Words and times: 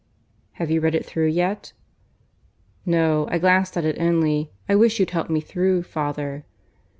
"Have 0.53 0.71
you 0.71 0.81
read 0.81 0.95
it 0.95 1.05
through 1.05 1.27
yet?" 1.27 1.73
"No, 2.87 3.27
I 3.29 3.37
glanced 3.37 3.77
at 3.77 3.85
it 3.85 3.99
only. 4.01 4.49
I 4.67 4.73
wish 4.73 4.99
you'd 4.99 5.11
help 5.11 5.29
me 5.29 5.41
through, 5.41 5.83
father." 5.83 6.43